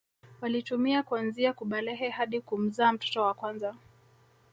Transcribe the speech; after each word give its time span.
Walitumia 0.41 1.03
kuanzia 1.03 1.53
kubalehe 1.53 2.09
hadi 2.09 2.41
kumzaa 2.41 2.91
mtoto 2.93 3.21
wa 3.21 3.33
kwanza 3.33 3.75